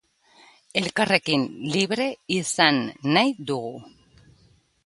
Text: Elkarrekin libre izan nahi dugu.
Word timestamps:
Elkarrekin 0.81 1.43
libre 1.75 2.09
izan 2.39 2.81
nahi 3.17 3.37
dugu. 3.53 3.75